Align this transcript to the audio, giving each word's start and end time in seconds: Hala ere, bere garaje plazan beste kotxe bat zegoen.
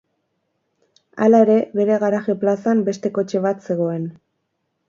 Hala 1.25 1.41
ere, 1.45 1.57
bere 1.81 1.99
garaje 2.05 2.37
plazan 2.45 2.83
beste 2.91 3.15
kotxe 3.19 3.43
bat 3.49 3.65
zegoen. 3.73 4.13